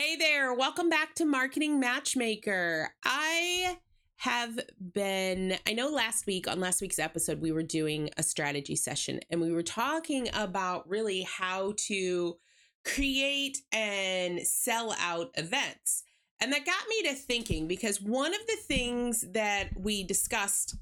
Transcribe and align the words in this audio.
Hey 0.00 0.16
there, 0.16 0.54
welcome 0.54 0.88
back 0.88 1.14
to 1.16 1.26
Marketing 1.26 1.78
Matchmaker. 1.78 2.88
I 3.04 3.76
have 4.16 4.58
been, 4.94 5.58
I 5.68 5.74
know 5.74 5.90
last 5.90 6.26
week, 6.26 6.48
on 6.48 6.58
last 6.58 6.80
week's 6.80 6.98
episode, 6.98 7.42
we 7.42 7.52
were 7.52 7.62
doing 7.62 8.08
a 8.16 8.22
strategy 8.22 8.76
session 8.76 9.20
and 9.28 9.42
we 9.42 9.52
were 9.52 9.62
talking 9.62 10.30
about 10.32 10.88
really 10.88 11.24
how 11.24 11.74
to 11.88 12.38
create 12.82 13.58
and 13.72 14.40
sell 14.40 14.96
out 14.98 15.32
events. 15.34 16.04
And 16.40 16.50
that 16.54 16.64
got 16.64 16.88
me 16.88 17.02
to 17.02 17.14
thinking 17.14 17.68
because 17.68 18.00
one 18.00 18.32
of 18.32 18.40
the 18.46 18.56
things 18.56 19.22
that 19.32 19.68
we 19.78 20.02
discussed, 20.02 20.76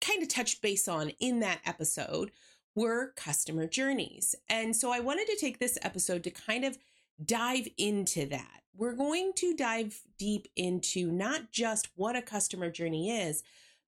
kind 0.00 0.22
of 0.22 0.28
touched 0.28 0.62
base 0.62 0.86
on 0.86 1.08
in 1.18 1.40
that 1.40 1.62
episode, 1.66 2.30
were 2.76 3.12
customer 3.16 3.66
journeys. 3.66 4.36
And 4.48 4.76
so 4.76 4.92
I 4.92 5.00
wanted 5.00 5.26
to 5.26 5.36
take 5.36 5.58
this 5.58 5.78
episode 5.82 6.22
to 6.22 6.30
kind 6.30 6.64
of 6.64 6.78
dive 7.24 7.68
into 7.78 8.26
that. 8.26 8.62
We're 8.76 8.94
going 8.94 9.32
to 9.36 9.54
dive 9.54 10.02
deep 10.18 10.48
into 10.54 11.10
not 11.10 11.50
just 11.50 11.88
what 11.96 12.16
a 12.16 12.22
customer 12.22 12.70
journey 12.70 13.10
is, 13.10 13.42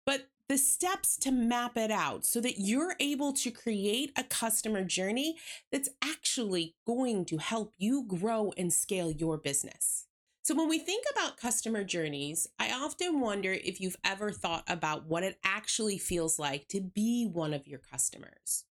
but 0.06 0.28
the 0.48 0.56
steps 0.56 1.18
to 1.18 1.30
map 1.30 1.76
it 1.76 1.90
out 1.90 2.24
so 2.24 2.40
that 2.40 2.58
you're 2.58 2.96
able 2.98 3.34
to 3.34 3.50
create 3.50 4.12
a 4.16 4.24
customer 4.24 4.82
journey 4.82 5.36
that's 5.70 5.90
actually 6.02 6.74
going 6.86 7.26
to 7.26 7.36
help 7.36 7.74
you 7.76 8.04
grow 8.04 8.52
and 8.56 8.72
scale 8.72 9.10
your 9.10 9.36
business. 9.36 10.06
So, 10.42 10.54
when 10.54 10.70
we 10.70 10.78
think 10.78 11.04
about 11.12 11.36
customer 11.36 11.84
journeys, 11.84 12.48
I 12.58 12.72
often 12.72 13.20
wonder 13.20 13.52
if 13.52 13.82
you've 13.82 13.98
ever 14.02 14.30
thought 14.30 14.64
about 14.66 15.04
what 15.04 15.22
it 15.22 15.38
actually 15.44 15.98
feels 15.98 16.38
like 16.38 16.68
to 16.68 16.80
be 16.80 17.26
one 17.26 17.52
of 17.52 17.66
your 17.66 17.80
customers. 17.80 18.64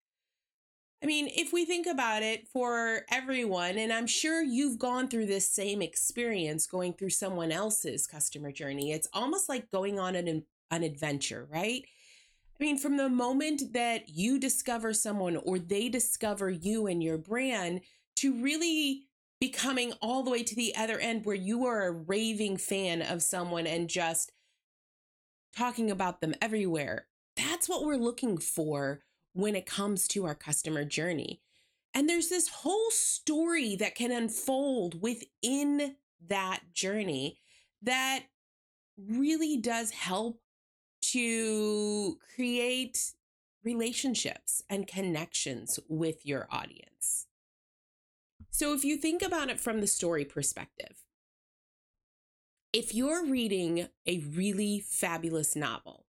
I 1.05 1.07
mean, 1.07 1.29
if 1.35 1.53
we 1.53 1.65
think 1.65 1.85
about 1.85 2.23
it 2.23 2.47
for 2.47 3.01
everyone, 3.11 3.77
and 3.77 3.93
I'm 3.93 4.07
sure 4.07 4.41
you've 4.41 4.79
gone 4.79 5.07
through 5.07 5.27
this 5.27 5.47
same 5.47 5.83
experience 5.83 6.65
going 6.65 6.93
through 6.93 7.11
someone 7.11 7.51
else's 7.51 8.07
customer 8.07 8.51
journey, 8.51 8.91
it's 8.91 9.07
almost 9.13 9.47
like 9.47 9.69
going 9.69 9.99
on 9.99 10.15
an, 10.15 10.45
an 10.71 10.81
adventure, 10.81 11.47
right? 11.51 11.83
I 12.59 12.63
mean, 12.63 12.79
from 12.79 12.97
the 12.97 13.07
moment 13.07 13.73
that 13.73 14.09
you 14.09 14.39
discover 14.39 14.93
someone 14.95 15.37
or 15.37 15.59
they 15.59 15.89
discover 15.89 16.49
you 16.49 16.87
and 16.87 17.03
your 17.03 17.19
brand 17.19 17.81
to 18.15 18.41
really 18.41 19.03
becoming 19.39 19.93
all 20.01 20.23
the 20.23 20.31
way 20.31 20.41
to 20.41 20.55
the 20.55 20.75
other 20.75 20.97
end 20.97 21.23
where 21.23 21.35
you 21.35 21.67
are 21.67 21.85
a 21.85 21.91
raving 21.91 22.57
fan 22.57 23.03
of 23.03 23.21
someone 23.21 23.67
and 23.67 23.91
just 23.91 24.31
talking 25.55 25.91
about 25.91 26.19
them 26.19 26.33
everywhere. 26.41 27.05
That's 27.37 27.69
what 27.69 27.85
we're 27.85 27.95
looking 27.95 28.39
for 28.39 29.04
when 29.35 29.53
it 29.53 29.65
comes 29.65 30.07
to 30.07 30.25
our 30.25 30.33
customer 30.33 30.85
journey. 30.85 31.41
And 31.93 32.07
there's 32.07 32.29
this 32.29 32.47
whole 32.47 32.89
story 32.89 33.75
that 33.75 33.93
can 33.93 34.09
unfold 34.11 35.01
within 35.01 35.97
that 36.27 36.61
journey 36.73 37.39
that 37.81 38.23
really 38.97 39.57
does 39.57 39.91
help 39.91 40.39
to 41.01 42.17
create 42.33 43.11
relationships 43.63 44.63
and 44.69 44.87
connections 44.87 45.81
with 45.89 46.25
your 46.25 46.47
audience. 46.49 47.27
So, 48.51 48.73
if 48.73 48.85
you 48.85 48.95
think 48.95 49.21
about 49.21 49.49
it 49.49 49.59
from 49.59 49.81
the 49.81 49.87
story 49.87 50.23
perspective, 50.23 51.03
if 52.71 52.95
you're 52.95 53.25
reading 53.25 53.89
a 54.05 54.19
really 54.19 54.79
fabulous 54.79 55.57
novel, 55.57 56.05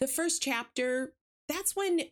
the 0.00 0.06
first 0.06 0.42
chapter, 0.42 1.14
that's 1.48 1.74
when 1.74 2.02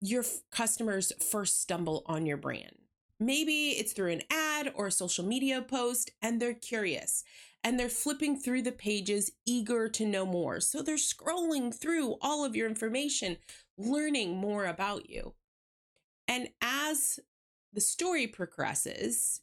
your 0.00 0.24
customers 0.50 1.12
first 1.20 1.60
stumble 1.60 2.02
on 2.06 2.26
your 2.26 2.36
brand. 2.36 2.76
Maybe 3.18 3.70
it's 3.70 3.92
through 3.92 4.12
an 4.12 4.22
ad 4.30 4.72
or 4.74 4.86
a 4.86 4.92
social 4.92 5.24
media 5.24 5.60
post, 5.60 6.10
and 6.22 6.40
they're 6.40 6.54
curious 6.54 7.22
and 7.62 7.78
they're 7.78 7.88
flipping 7.88 8.38
through 8.38 8.62
the 8.62 8.72
pages, 8.72 9.32
eager 9.44 9.88
to 9.88 10.06
know 10.06 10.24
more. 10.24 10.60
So 10.60 10.82
they're 10.82 10.96
scrolling 10.96 11.74
through 11.74 12.16
all 12.22 12.44
of 12.44 12.56
your 12.56 12.66
information, 12.66 13.36
learning 13.76 14.38
more 14.38 14.64
about 14.64 15.10
you. 15.10 15.34
And 16.26 16.48
as 16.62 17.20
the 17.72 17.80
story 17.80 18.26
progresses, 18.26 19.42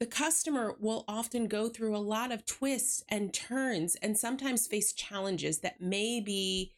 the 0.00 0.06
customer 0.06 0.74
will 0.80 1.04
often 1.06 1.46
go 1.46 1.68
through 1.68 1.96
a 1.96 1.98
lot 1.98 2.32
of 2.32 2.44
twists 2.46 3.04
and 3.08 3.32
turns 3.32 3.94
and 3.96 4.18
sometimes 4.18 4.66
face 4.66 4.92
challenges 4.92 5.58
that 5.60 5.80
may 5.80 6.20
be 6.20 6.72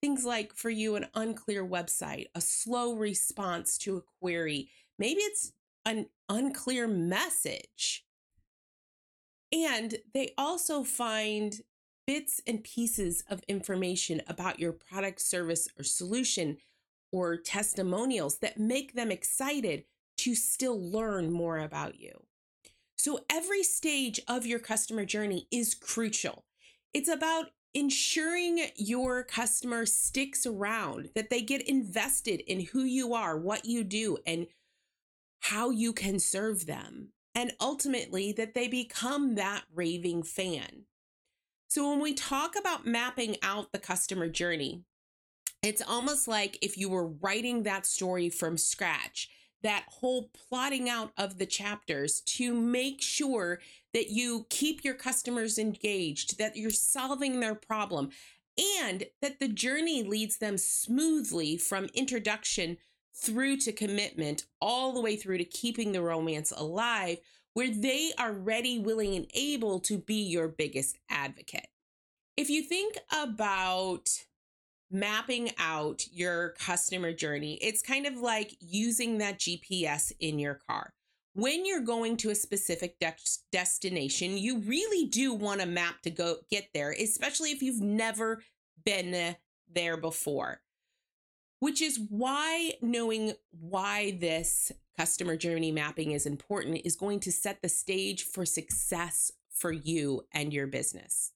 Things 0.00 0.24
like 0.24 0.54
for 0.54 0.70
you, 0.70 0.94
an 0.94 1.06
unclear 1.14 1.66
website, 1.66 2.26
a 2.34 2.40
slow 2.40 2.94
response 2.94 3.76
to 3.78 3.96
a 3.96 4.02
query. 4.20 4.70
Maybe 4.98 5.20
it's 5.20 5.52
an 5.84 6.06
unclear 6.28 6.86
message. 6.86 8.04
And 9.52 9.96
they 10.14 10.34
also 10.38 10.84
find 10.84 11.54
bits 12.06 12.40
and 12.46 12.62
pieces 12.62 13.24
of 13.28 13.42
information 13.48 14.22
about 14.26 14.60
your 14.60 14.72
product, 14.72 15.20
service, 15.20 15.68
or 15.78 15.82
solution 15.82 16.58
or 17.10 17.36
testimonials 17.36 18.38
that 18.38 18.58
make 18.58 18.94
them 18.94 19.10
excited 19.10 19.84
to 20.18 20.34
still 20.34 20.78
learn 20.78 21.30
more 21.30 21.58
about 21.58 21.98
you. 21.98 22.24
So 22.96 23.20
every 23.30 23.62
stage 23.62 24.20
of 24.28 24.46
your 24.46 24.58
customer 24.58 25.04
journey 25.04 25.46
is 25.50 25.74
crucial. 25.74 26.44
It's 26.92 27.08
about 27.08 27.50
ensuring 27.74 28.66
your 28.76 29.22
customer 29.22 29.86
sticks 29.86 30.46
around, 30.46 31.10
that 31.14 31.30
they 31.30 31.42
get 31.42 31.68
invested 31.68 32.40
in 32.40 32.66
who 32.66 32.82
you 32.82 33.14
are, 33.14 33.36
what 33.36 33.64
you 33.64 33.84
do, 33.84 34.18
and 34.26 34.46
how 35.40 35.70
you 35.70 35.92
can 35.92 36.18
serve 36.18 36.66
them. 36.66 37.12
And 37.34 37.52
ultimately, 37.60 38.32
that 38.32 38.54
they 38.54 38.66
become 38.66 39.36
that 39.36 39.62
raving 39.72 40.24
fan. 40.24 40.86
So, 41.68 41.88
when 41.88 42.00
we 42.00 42.14
talk 42.14 42.54
about 42.58 42.86
mapping 42.86 43.36
out 43.42 43.72
the 43.72 43.78
customer 43.78 44.28
journey, 44.28 44.82
it's 45.62 45.82
almost 45.82 46.26
like 46.26 46.58
if 46.62 46.78
you 46.78 46.88
were 46.88 47.06
writing 47.06 47.62
that 47.62 47.86
story 47.86 48.28
from 48.30 48.56
scratch, 48.56 49.28
that 49.62 49.84
whole 49.88 50.30
plotting 50.32 50.88
out 50.88 51.12
of 51.16 51.38
the 51.38 51.46
chapters 51.46 52.20
to 52.20 52.54
make 52.54 53.02
sure 53.02 53.60
that 53.98 54.10
you 54.10 54.46
keep 54.48 54.84
your 54.84 54.94
customers 54.94 55.58
engaged, 55.58 56.38
that 56.38 56.56
you're 56.56 56.70
solving 56.70 57.40
their 57.40 57.56
problem, 57.56 58.10
and 58.80 59.02
that 59.20 59.40
the 59.40 59.48
journey 59.48 60.04
leads 60.04 60.38
them 60.38 60.56
smoothly 60.56 61.56
from 61.56 61.88
introduction 61.94 62.76
through 63.12 63.56
to 63.56 63.72
commitment, 63.72 64.44
all 64.60 64.92
the 64.92 65.00
way 65.00 65.16
through 65.16 65.36
to 65.36 65.44
keeping 65.44 65.90
the 65.90 66.00
romance 66.00 66.52
alive, 66.56 67.18
where 67.54 67.72
they 67.72 68.12
are 68.16 68.30
ready, 68.32 68.78
willing, 68.78 69.16
and 69.16 69.26
able 69.34 69.80
to 69.80 69.98
be 69.98 70.22
your 70.22 70.46
biggest 70.46 70.96
advocate. 71.10 71.66
If 72.36 72.48
you 72.48 72.62
think 72.62 72.98
about 73.12 74.10
mapping 74.92 75.50
out 75.58 76.04
your 76.12 76.50
customer 76.50 77.12
journey, 77.12 77.54
it's 77.60 77.82
kind 77.82 78.06
of 78.06 78.14
like 78.14 78.54
using 78.60 79.18
that 79.18 79.40
GPS 79.40 80.12
in 80.20 80.38
your 80.38 80.54
car 80.54 80.92
when 81.34 81.64
you're 81.64 81.82
going 81.82 82.16
to 82.18 82.30
a 82.30 82.34
specific 82.34 82.98
de- 82.98 83.14
destination, 83.52 84.38
you 84.38 84.58
really 84.60 85.06
do 85.06 85.34
want 85.34 85.60
a 85.60 85.66
map 85.66 86.02
to 86.02 86.10
go 86.10 86.36
get 86.50 86.68
there, 86.74 86.92
especially 86.92 87.50
if 87.50 87.62
you've 87.62 87.80
never 87.80 88.42
been 88.84 89.14
uh, 89.14 89.34
there 89.72 89.96
before. 89.96 90.60
Which 91.60 91.82
is 91.82 91.98
why 92.08 92.72
knowing 92.80 93.32
why 93.50 94.16
this 94.20 94.72
customer 94.96 95.36
journey 95.36 95.70
mapping 95.70 96.12
is 96.12 96.26
important 96.26 96.82
is 96.84 96.96
going 96.96 97.20
to 97.20 97.32
set 97.32 97.62
the 97.62 97.68
stage 97.68 98.24
for 98.24 98.44
success 98.44 99.32
for 99.52 99.72
you 99.72 100.22
and 100.32 100.52
your 100.52 100.66
business. 100.66 101.32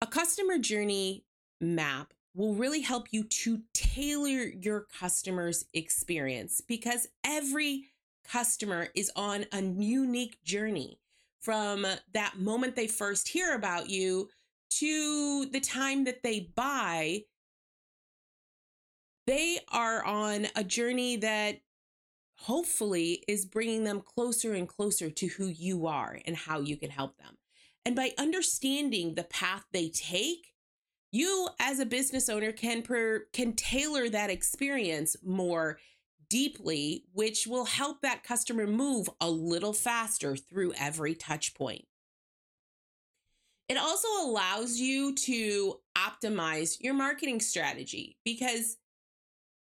A 0.00 0.06
customer 0.06 0.58
journey 0.58 1.24
map 1.60 2.12
will 2.34 2.54
really 2.54 2.80
help 2.80 3.08
you 3.10 3.24
to 3.24 3.62
tailor 3.72 4.48
your 4.60 4.86
customer's 4.98 5.64
experience 5.72 6.60
because 6.60 7.06
every 7.24 7.84
customer 8.24 8.88
is 8.94 9.10
on 9.16 9.46
a 9.52 9.62
unique 9.62 10.42
journey 10.44 10.98
from 11.40 11.86
that 12.14 12.38
moment 12.38 12.74
they 12.74 12.86
first 12.86 13.28
hear 13.28 13.54
about 13.54 13.90
you 13.90 14.28
to 14.70 15.46
the 15.46 15.60
time 15.60 16.04
that 16.04 16.22
they 16.22 16.50
buy. 16.54 17.20
They 19.26 19.58
are 19.70 20.02
on 20.04 20.48
a 20.56 20.64
journey 20.64 21.16
that 21.16 21.60
hopefully 22.36 23.22
is 23.28 23.46
bringing 23.46 23.84
them 23.84 24.00
closer 24.00 24.54
and 24.54 24.68
closer 24.68 25.10
to 25.10 25.26
who 25.26 25.46
you 25.46 25.86
are 25.86 26.18
and 26.26 26.34
how 26.34 26.60
you 26.60 26.76
can 26.76 26.90
help 26.90 27.16
them. 27.18 27.36
And 27.86 27.94
by 27.94 28.12
understanding 28.18 29.14
the 29.14 29.24
path 29.24 29.64
they 29.72 29.90
take, 29.90 30.54
you 31.12 31.48
as 31.60 31.78
a 31.78 31.86
business 31.86 32.28
owner 32.28 32.52
can 32.52 32.82
per, 32.82 33.26
can 33.32 33.52
tailor 33.52 34.08
that 34.08 34.30
experience 34.30 35.16
more 35.22 35.78
deeply, 36.28 37.04
which 37.12 37.46
will 37.46 37.64
help 37.64 38.02
that 38.02 38.22
customer 38.22 38.66
move 38.66 39.08
a 39.20 39.30
little 39.30 39.72
faster 39.72 40.36
through 40.36 40.72
every 40.74 41.14
touch 41.14 41.54
point. 41.54 41.86
It 43.68 43.78
also 43.78 44.08
allows 44.22 44.78
you 44.78 45.14
to 45.14 45.80
optimize 45.96 46.76
your 46.80 46.94
marketing 46.94 47.40
strategy 47.40 48.18
because 48.24 48.76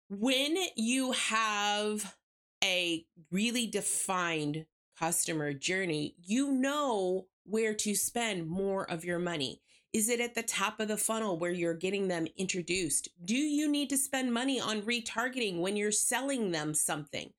when 0.09 0.57
you 0.77 1.13
have 1.13 2.17
a 2.63 3.05
really 3.31 3.67
defined 3.67 4.67
customer 4.99 5.53
journey, 5.53 6.17
you 6.23 6.51
know 6.51 7.27
where 7.45 7.75
to 7.75 7.95
spend 7.95 8.49
more 8.49 8.89
of 8.91 9.05
your 9.05 9.19
money. 9.19 9.61
Is 9.95 10.09
it 10.09 10.21
at 10.21 10.35
the 10.35 10.43
top 10.43 10.81
of 10.81 10.89
the 10.89 10.97
funnel 10.97 11.39
where 11.39 11.53
you're 11.53 11.73
getting 11.73 12.09
them 12.09 12.27
introduced? 12.37 13.09
Do 13.25 13.37
you 13.37 13.71
need 13.71 13.89
to 13.91 13.97
spend 13.97 14.35
money 14.35 14.59
on 14.61 14.83
retargeting 14.83 15.61
when 15.61 15.77
you're 15.77 15.93
selling 15.93 16.51
them 16.51 16.75
something? 16.75 17.31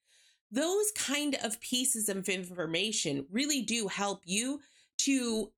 Those 0.50 0.90
kind 0.92 1.36
of 1.44 1.60
pieces 1.60 2.08
of 2.08 2.30
information 2.30 3.26
really 3.30 3.62
do 3.62 3.90
help 3.90 4.22
you 4.24 4.62
to 5.00 5.52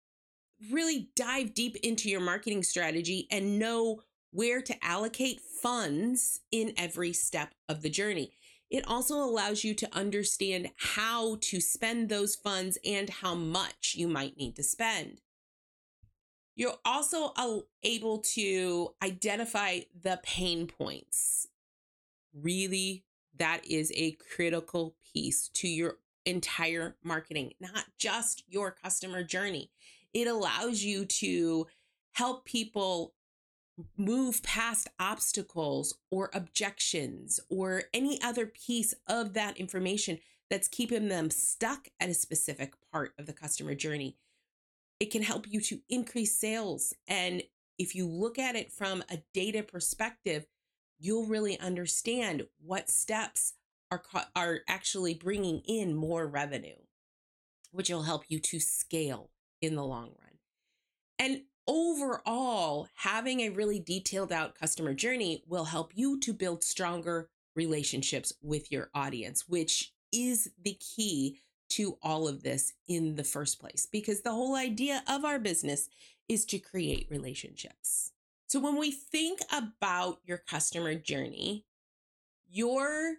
really 0.72 1.12
dive 1.16 1.54
deep 1.54 1.76
into 1.84 2.10
your 2.10 2.20
marketing 2.20 2.64
strategy 2.64 3.28
and 3.30 3.60
know 3.60 4.02
where 4.32 4.60
to 4.64 4.84
allocate 4.84 5.40
funds 5.62 6.40
in 6.52 6.74
every 6.78 7.14
step 7.14 7.54
of 7.70 7.84
the 7.84 7.92
journey. 7.92 8.32
It 8.72 8.88
also 8.88 9.18
allows 9.18 9.64
you 9.64 9.76
to 9.76 9.96
understand 9.96 10.72
how 10.78 11.38
to 11.42 11.62
spend 11.62 12.10
those 12.10 12.36
funds 12.36 12.80
and 12.84 13.08
how 13.08 13.36
much 13.36 13.94
you 13.96 14.08
might 14.08 14.36
need 14.36 14.56
to 14.56 14.64
spend. 14.64 15.22
You're 16.58 16.80
also 16.84 17.34
able 17.84 18.18
to 18.34 18.90
identify 19.04 19.82
the 20.02 20.20
pain 20.24 20.66
points. 20.66 21.48
Really, 22.34 23.06
that 23.38 23.62
is 23.64 23.92
a 23.96 24.18
critical 24.36 24.96
piece 25.14 25.50
to 25.50 25.68
your 25.68 26.00
entire 26.26 26.96
marketing, 27.04 27.54
not 27.60 27.86
just 28.00 28.44
your 28.48 28.72
customer 28.72 29.24
journey. 29.24 29.70
It 30.16 30.28
allows 30.28 30.82
you 30.84 31.06
to 31.06 31.68
help 32.14 32.46
people 32.46 33.14
move 33.96 34.42
past 34.42 34.88
obstacles 35.00 36.00
or 36.10 36.32
objections 36.34 37.40
or 37.50 37.84
any 37.94 38.20
other 38.24 38.48
piece 38.48 38.96
of 39.08 39.34
that 39.34 39.58
information 39.58 40.18
that's 40.50 40.68
keeping 40.68 41.08
them 41.08 41.30
stuck 41.30 41.90
at 42.00 42.10
a 42.10 42.16
specific 42.16 42.74
part 42.92 43.14
of 43.20 43.28
the 43.28 43.34
customer 43.34 43.76
journey. 43.76 44.18
It 45.00 45.12
can 45.12 45.24
help 45.24 45.46
you 45.48 45.62
to 45.62 45.80
increase 45.90 46.40
sales. 46.40 46.94
And 47.08 47.44
if 47.78 47.94
you 47.94 48.08
look 48.08 48.40
at 48.40 48.56
it 48.56 48.72
from 48.72 49.04
a 49.10 49.20
data 49.34 49.64
perspective, 49.64 50.46
you'll 51.00 51.28
really 51.28 51.60
understand 51.60 52.48
what 52.64 52.90
steps 52.90 53.54
are, 53.92 54.02
are 54.36 54.60
actually 54.68 55.14
bringing 55.14 55.60
in 55.60 55.96
more 55.96 56.28
revenue, 56.28 56.78
which 57.72 57.90
will 57.90 58.04
help 58.04 58.24
you 58.28 58.40
to 58.40 58.60
scale 58.60 59.30
in 59.62 59.76
the 59.76 59.86
long 59.86 60.08
run. 60.20 60.40
And 61.20 61.44
overall, 61.68 62.88
having 62.96 63.42
a 63.42 63.50
really 63.50 63.80
detailed 63.80 64.32
out 64.32 64.56
customer 64.56 64.94
journey 64.94 65.44
will 65.48 65.66
help 65.66 65.92
you 65.96 66.20
to 66.22 66.34
build 66.34 66.64
stronger 66.64 67.30
relationships 67.56 68.34
with 68.42 68.72
your 68.72 68.90
audience, 68.94 69.48
which 69.48 69.94
is 70.12 70.52
the 70.64 70.78
key 70.96 71.40
to 71.70 71.98
all 72.02 72.28
of 72.28 72.44
this 72.44 72.74
in 72.88 73.16
the 73.16 73.24
first 73.24 73.60
place, 73.60 73.88
because 73.92 74.22
the 74.22 74.32
whole 74.32 74.56
idea 74.56 75.04
of 75.08 75.26
our 75.26 75.40
business 75.40 75.90
is 76.30 76.46
to 76.46 76.60
create 76.60 77.08
relationships. 77.10 78.12
So 78.48 78.60
when 78.60 78.78
we 78.78 78.92
think 78.92 79.40
about 79.52 80.20
your 80.26 80.38
customer 80.38 80.96
journey, 80.96 81.66
your 82.50 83.16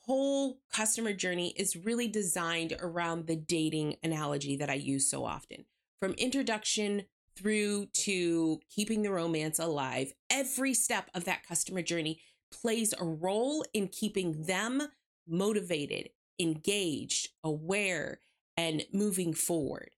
whole 0.00 0.60
customer 0.72 1.12
journey 1.12 1.54
is 1.56 1.76
really 1.76 2.08
designed 2.08 2.76
around 2.80 3.26
the 3.26 3.36
dating 3.36 3.96
analogy 4.02 4.56
that 4.56 4.70
I 4.70 4.74
use 4.74 5.08
so 5.08 5.24
often. 5.24 5.64
From 6.00 6.12
introduction 6.14 7.04
through 7.36 7.86
to 7.86 8.60
keeping 8.74 9.02
the 9.02 9.10
romance 9.10 9.58
alive, 9.58 10.12
every 10.28 10.74
step 10.74 11.10
of 11.14 11.24
that 11.24 11.46
customer 11.46 11.80
journey 11.80 12.20
plays 12.50 12.92
a 12.98 13.04
role 13.04 13.64
in 13.72 13.88
keeping 13.88 14.42
them 14.42 14.82
motivated, 15.28 16.10
engaged, 16.40 17.28
aware, 17.44 18.18
and 18.56 18.84
moving 18.92 19.34
forward. 19.34 19.90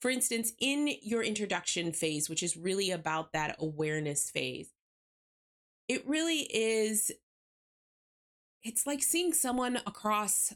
For 0.00 0.10
instance, 0.10 0.52
in 0.60 0.90
your 1.02 1.22
introduction 1.22 1.90
phase, 1.92 2.28
which 2.28 2.42
is 2.42 2.56
really 2.56 2.90
about 2.90 3.32
that 3.32 3.56
awareness 3.58 4.30
phase, 4.30 4.68
it 5.88 6.06
really 6.06 6.40
is, 6.52 7.10
it's 8.62 8.86
like 8.86 9.02
seeing 9.02 9.32
someone 9.32 9.76
across 9.86 10.52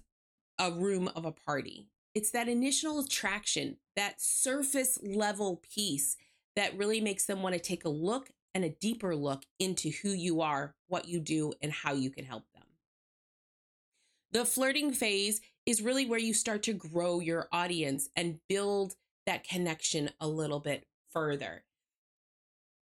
a 0.59 0.71
room 0.71 1.11
of 1.17 1.25
a 1.25 1.33
party. 1.33 1.89
It's 2.15 2.31
that 2.33 2.49
initial 2.49 3.01
attraction, 3.01 3.77
that 3.97 4.21
surface 4.21 4.99
level 5.03 5.63
piece 5.75 6.17
that 6.57 6.77
really 6.77 7.01
makes 7.01 7.25
them 7.25 7.43
want 7.43 7.55
to 7.55 7.61
take 7.61 7.85
a 7.85 7.89
look 7.89 8.31
and 8.55 8.65
a 8.65 8.71
deeper 8.71 9.15
look 9.15 9.45
into 9.59 9.91
who 9.91 10.11
you 10.11 10.41
are, 10.41 10.75
what 10.89 11.09
you 11.09 11.21
do, 11.21 11.53
and 11.63 11.73
how 11.73 11.95
you 11.95 12.11
can 12.11 12.25
help 12.25 12.45
them. 12.53 12.65
The 14.32 14.44
flirting 14.44 14.93
phase 14.93 15.41
is 15.67 15.82
really 15.82 16.06
where 16.06 16.19
you 16.19 16.35
start 16.35 16.62
to 16.65 16.73
grow 16.73 17.21
your 17.21 17.49
audience 17.53 18.09
and 18.17 18.38
build 18.49 18.94
that 19.27 19.44
connection 19.44 20.11
a 20.21 20.29
little 20.29 20.61
bit 20.61 20.87
further. 21.12 21.65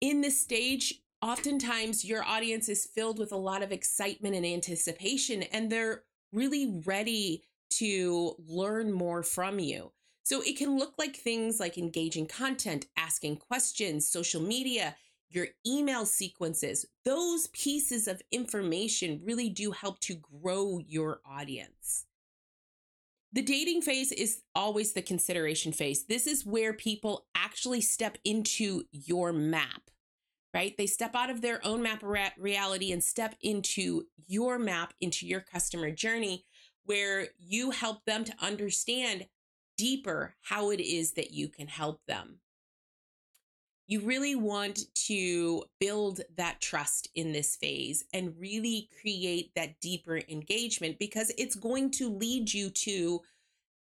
In 0.01 0.21
this 0.21 0.41
stage, 0.41 1.03
oftentimes 1.23 2.05
your 2.05 2.23
audience 2.23 2.69
is 2.69 2.87
filled 2.87 3.19
with 3.19 3.33
a 3.33 3.37
lot 3.37 3.63
of 3.63 3.73
excitement 3.73 4.37
and 4.37 4.47
anticipation, 4.47 5.43
and 5.43 5.71
they're 5.71 6.05
really 6.33 6.81
ready 6.85 7.43
to 7.71 8.35
learn 8.47 8.93
more 8.93 9.23
from 9.23 9.59
you. 9.59 9.93
So 10.25 10.43
it 10.43 10.59
can 10.59 10.79
look 10.79 10.95
like 10.99 11.17
things 11.17 11.59
like 11.59 11.79
engaging 11.79 12.27
content, 12.27 12.87
asking 12.97 13.39
questions, 13.39 14.07
social 14.07 14.43
media, 14.43 14.95
your 15.31 15.49
email 15.67 16.07
sequences. 16.07 16.87
Those 17.05 17.49
pieces 17.49 18.09
of 18.09 18.23
information 18.33 19.21
really 19.25 19.49
do 19.49 19.73
help 19.73 19.99
to 20.01 20.15
grow 20.15 20.81
your 20.87 21.21
audience. 21.25 22.07
The 23.33 23.43
dating 23.43 23.83
phase 23.83 24.11
is 24.11 24.41
always 24.55 24.95
the 24.95 25.03
consideration 25.03 25.73
phase. 25.73 26.07
This 26.07 26.27
is 26.27 26.47
where 26.47 26.73
people 26.73 27.27
actually 27.35 27.83
step 27.83 28.17
into 28.25 28.85
your 28.91 29.33
map, 29.33 29.91
right? 30.55 30.75
They 30.79 30.87
step 30.87 31.15
out 31.15 31.29
of 31.29 31.43
their 31.43 31.65
own 31.65 31.83
map 31.83 32.03
reality 32.39 32.91
and 32.91 33.05
step 33.05 33.35
into 33.43 34.05
your 34.27 34.59
map, 34.59 34.95
into 35.01 35.27
your 35.27 35.41
customer 35.41 35.91
journey, 35.91 36.47
where 36.85 37.29
you 37.39 37.71
help 37.71 38.07
them 38.07 38.25
to 38.25 38.33
understand 38.41 39.27
deeper 39.77 40.35
how 40.41 40.71
it 40.71 40.81
is 40.81 41.13
that 41.13 41.31
you 41.31 41.49
can 41.49 41.69
help 41.69 42.01
them. 42.09 42.41
You 43.89 44.01
really 44.01 44.35
want 44.35 44.95
to 45.07 45.65
build 45.81 46.21
that 46.37 46.61
trust 46.61 47.09
in 47.15 47.33
this 47.33 47.57
phase 47.57 48.05
and 48.13 48.39
really 48.39 48.91
create 49.01 49.53
that 49.57 49.81
deeper 49.81 50.21
engagement 50.29 50.99
because 50.99 51.33
it's 51.39 51.55
going 51.55 51.91
to 51.93 52.11
lead 52.11 52.53
you 52.53 52.69
to 52.69 53.23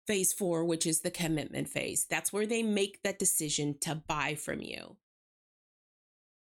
phase 0.05 0.33
four, 0.33 0.65
which 0.65 0.85
is 0.85 0.99
the 0.99 1.09
commitment 1.09 1.69
phase. 1.69 2.05
That's 2.09 2.33
where 2.33 2.45
they 2.45 2.61
make 2.61 3.03
that 3.03 3.17
decision 3.17 3.77
to 3.81 3.95
buy 3.95 4.35
from 4.35 4.61
you. 4.61 4.97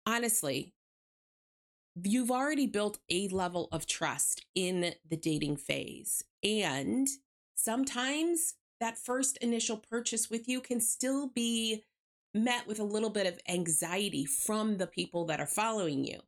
Honestly, 0.07 0.73
you've 2.03 2.31
already 2.31 2.65
built 2.65 2.97
a 3.07 3.27
level 3.27 3.69
of 3.71 3.85
trust 3.85 4.47
in 4.55 4.95
the 5.07 5.15
dating 5.15 5.57
phase. 5.57 6.23
And 6.43 7.07
sometimes 7.53 8.55
that 8.79 8.97
first 8.97 9.37
initial 9.37 9.77
purchase 9.77 10.29
with 10.29 10.49
you 10.49 10.59
can 10.59 10.81
still 10.81 11.27
be 11.27 11.83
met 12.33 12.67
with 12.67 12.79
a 12.79 12.83
little 12.83 13.09
bit 13.09 13.27
of 13.27 13.39
anxiety 13.47 14.25
from 14.25 14.77
the 14.77 14.87
people 14.87 15.25
that 15.25 15.39
are 15.39 15.47
following 15.47 16.05
you, 16.05 16.19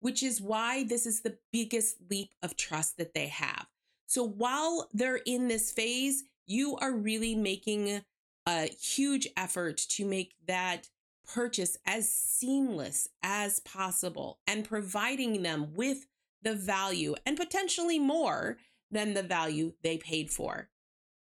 which 0.00 0.22
is 0.22 0.40
why 0.40 0.84
this 0.84 1.06
is 1.06 1.20
the 1.20 1.38
biggest 1.52 1.96
leap 2.10 2.30
of 2.42 2.56
trust 2.56 2.96
that 2.98 3.14
they 3.14 3.28
have. 3.28 3.66
So 4.06 4.24
while 4.24 4.88
they're 4.92 5.20
in 5.24 5.48
this 5.48 5.72
phase, 5.72 6.24
you 6.46 6.76
are 6.76 6.92
really 6.92 7.34
making 7.34 8.02
a 8.46 8.70
huge 8.80 9.28
effort 9.36 9.78
to 9.78 10.04
make 10.04 10.34
that 10.46 10.88
purchase 11.26 11.78
as 11.86 12.10
seamless 12.10 13.08
as 13.22 13.60
possible 13.60 14.40
and 14.46 14.68
providing 14.68 15.42
them 15.42 15.72
with 15.74 16.06
the 16.42 16.54
value 16.54 17.14
and 17.24 17.36
potentially 17.36 17.98
more 17.98 18.58
than 18.90 19.14
the 19.14 19.22
value 19.22 19.72
they 19.82 19.96
paid 19.96 20.30
for. 20.30 20.68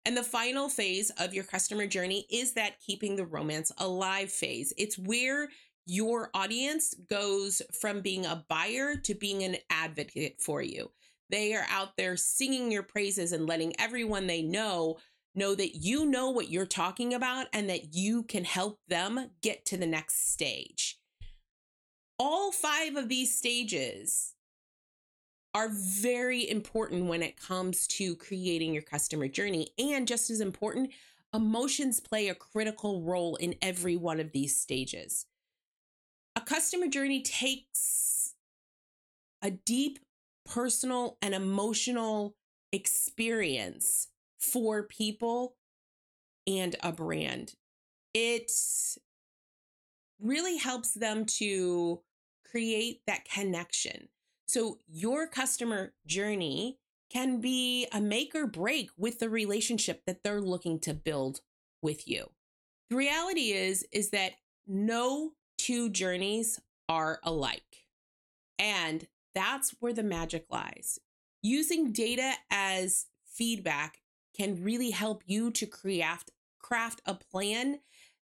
And 0.04 0.16
the 0.16 0.22
final 0.22 0.68
phase 0.68 1.10
of 1.18 1.34
your 1.34 1.44
customer 1.44 1.86
journey 1.86 2.26
is 2.30 2.54
that 2.54 2.80
keeping 2.80 3.16
the 3.16 3.26
romance 3.26 3.70
alive 3.78 4.30
phase. 4.30 4.72
It's 4.78 4.98
where 4.98 5.50
your 5.86 6.30
audience 6.34 6.94
goes 7.08 7.60
from 7.80 8.00
being 8.00 8.24
a 8.24 8.44
buyer 8.48 8.96
to 8.96 9.14
being 9.14 9.42
an 9.42 9.56
advocate 9.68 10.40
for 10.40 10.62
you. 10.62 10.90
They 11.28 11.54
are 11.54 11.66
out 11.68 11.96
there 11.96 12.16
singing 12.16 12.72
your 12.72 12.82
praises 12.82 13.32
and 13.32 13.46
letting 13.46 13.78
everyone 13.78 14.26
they 14.26 14.42
know 14.42 14.98
know 15.34 15.54
that 15.54 15.76
you 15.76 16.06
know 16.06 16.30
what 16.30 16.50
you're 16.50 16.66
talking 16.66 17.14
about 17.14 17.46
and 17.52 17.70
that 17.70 17.94
you 17.94 18.24
can 18.24 18.44
help 18.44 18.80
them 18.88 19.30
get 19.42 19.64
to 19.66 19.76
the 19.76 19.86
next 19.86 20.32
stage. 20.32 20.98
All 22.18 22.52
five 22.52 22.96
of 22.96 23.08
these 23.08 23.36
stages 23.36 24.34
are 25.54 25.68
very 25.68 26.48
important 26.48 27.06
when 27.06 27.22
it 27.22 27.40
comes 27.40 27.86
to 27.86 28.14
creating 28.16 28.72
your 28.72 28.82
customer 28.82 29.28
journey. 29.28 29.70
And 29.78 30.06
just 30.06 30.30
as 30.30 30.40
important, 30.40 30.92
emotions 31.34 32.00
play 32.00 32.28
a 32.28 32.34
critical 32.34 33.02
role 33.02 33.36
in 33.36 33.54
every 33.60 33.96
one 33.96 34.20
of 34.20 34.32
these 34.32 34.58
stages. 34.58 35.26
A 36.36 36.40
customer 36.40 36.86
journey 36.86 37.22
takes 37.22 38.34
a 39.42 39.50
deep 39.50 39.98
personal 40.44 41.16
and 41.20 41.34
emotional 41.34 42.36
experience 42.72 44.08
for 44.38 44.84
people 44.84 45.56
and 46.46 46.76
a 46.82 46.92
brand. 46.92 47.54
It 48.14 48.50
really 50.20 50.56
helps 50.56 50.92
them 50.92 51.24
to 51.24 52.00
create 52.44 53.00
that 53.06 53.24
connection. 53.24 54.08
So, 54.50 54.78
your 54.88 55.28
customer 55.28 55.92
journey 56.08 56.80
can 57.08 57.40
be 57.40 57.86
a 57.92 58.00
make 58.00 58.34
or 58.34 58.48
break 58.48 58.90
with 58.98 59.20
the 59.20 59.30
relationship 59.30 60.02
that 60.08 60.24
they're 60.24 60.40
looking 60.40 60.80
to 60.80 60.92
build 60.92 61.40
with 61.82 62.08
you. 62.08 62.30
The 62.88 62.96
reality 62.96 63.52
is 63.52 63.86
is 63.92 64.10
that 64.10 64.32
no 64.66 65.34
two 65.56 65.88
journeys 65.88 66.60
are 66.88 67.20
alike. 67.22 67.86
And 68.58 69.06
that's 69.36 69.76
where 69.78 69.92
the 69.92 70.02
magic 70.02 70.46
lies. 70.50 70.98
Using 71.44 71.92
data 71.92 72.32
as 72.50 73.06
feedback 73.28 74.00
can 74.36 74.64
really 74.64 74.90
help 74.90 75.22
you 75.26 75.52
to 75.52 75.66
craft 75.66 76.32
craft 76.58 77.02
a 77.06 77.14
plan 77.14 77.78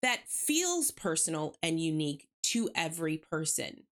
that 0.02 0.28
feels 0.28 0.92
personal 0.92 1.56
and 1.64 1.80
unique 1.80 2.28
to 2.44 2.70
every 2.76 3.16
person. 3.16 3.86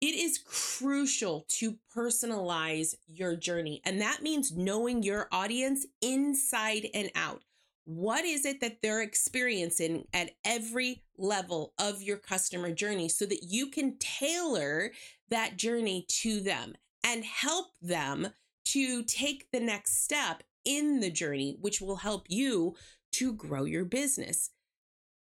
It 0.00 0.14
is 0.14 0.38
crucial 0.38 1.46
to 1.48 1.76
personalize 1.94 2.94
your 3.06 3.34
journey, 3.34 3.80
and 3.84 4.00
that 4.02 4.22
means 4.22 4.54
knowing 4.54 5.02
your 5.02 5.26
audience 5.32 5.86
inside 6.02 6.88
and 6.92 7.10
out. 7.14 7.42
What 7.86 8.24
is 8.24 8.44
it 8.44 8.60
that 8.60 8.82
they're 8.82 9.00
experiencing 9.00 10.06
at 10.12 10.32
every 10.44 11.04
level 11.16 11.72
of 11.78 12.02
your 12.02 12.18
customer 12.18 12.72
journey 12.72 13.08
so 13.08 13.24
that 13.26 13.44
you 13.44 13.68
can 13.70 13.96
tailor 13.98 14.90
that 15.30 15.56
journey 15.56 16.04
to 16.08 16.40
them 16.40 16.74
and 17.02 17.24
help 17.24 17.68
them 17.80 18.28
to 18.66 19.02
take 19.04 19.50
the 19.50 19.60
next 19.60 20.02
step 20.04 20.42
in 20.64 21.00
the 21.00 21.10
journey, 21.10 21.56
which 21.60 21.80
will 21.80 21.96
help 21.96 22.26
you 22.28 22.74
to 23.12 23.32
grow 23.32 23.64
your 23.64 23.84
business. 23.84 24.50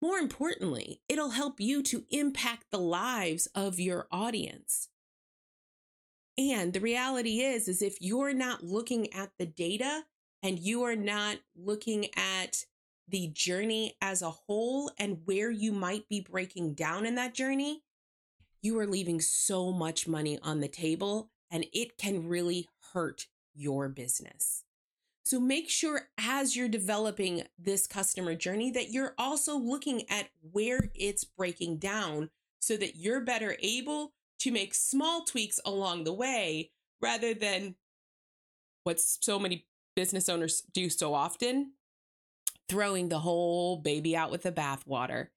More 0.04 0.18
importantly, 0.18 1.00
it'll 1.08 1.30
help 1.30 1.62
you 1.62 1.82
to 1.84 2.04
impact 2.10 2.66
the 2.72 2.78
lives 2.78 3.48
of 3.56 3.80
your 3.80 4.06
audience. 4.12 4.90
And 6.38 6.74
the 6.74 6.82
reality 6.82 7.40
is 7.40 7.70
is 7.70 7.82
if 7.82 8.02
you're 8.02 8.34
not 8.34 8.66
looking 8.66 9.14
at 9.14 9.30
the 9.40 9.46
data 9.46 10.04
and 10.42 10.60
you 10.60 10.84
are 10.84 10.98
not 10.98 11.38
looking 11.56 12.08
at 12.18 12.66
the 13.08 13.28
journey 13.28 13.96
as 14.02 14.22
a 14.22 14.30
whole 14.30 14.92
and 14.98 15.20
where 15.24 15.50
you 15.50 15.72
might 15.72 16.10
be 16.10 16.20
breaking 16.20 16.74
down 16.74 17.06
in 17.06 17.16
that 17.16 17.34
journey, 17.34 17.84
you 18.62 18.78
are 18.80 18.88
leaving 18.88 19.22
so 19.22 19.72
much 19.72 20.06
money 20.06 20.38
on 20.44 20.60
the 20.60 20.68
table 20.68 21.30
and 21.50 21.66
it 21.72 21.98
can 21.98 22.28
really 22.28 22.68
hurt 22.92 23.28
your 23.54 23.88
business. 23.88 24.66
So 25.24 25.40
make 25.40 25.70
sure 25.70 26.10
as 26.18 26.56
you're 26.56 26.68
developing 26.68 27.44
this 27.58 27.88
customer 27.88 28.36
journey 28.36 28.72
that 28.72 28.92
you're 28.92 29.14
also 29.18 29.58
looking 29.58 30.10
at 30.10 30.28
where 30.52 30.90
it's 30.94 31.24
breaking 31.24 31.78
down 31.78 32.30
so 32.60 32.76
that 32.78 32.98
you're 32.98 33.22
better 33.22 33.56
able 33.62 34.14
to 34.40 34.52
make 34.52 34.74
small 34.74 35.24
tweaks 35.24 35.60
along 35.66 36.04
the 36.04 36.14
way 36.14 36.72
rather 37.02 37.34
than 37.34 37.76
what 38.84 39.00
so 39.00 39.40
many 39.40 39.66
business 39.96 40.28
owners 40.28 40.62
do 40.74 40.90
so 40.90 41.14
often 41.14 41.72
throwing 42.68 43.10
the 43.10 43.20
whole 43.20 43.78
baby 43.78 44.16
out 44.16 44.32
with 44.32 44.44
the 44.44 44.52
bathwater. 44.52 45.28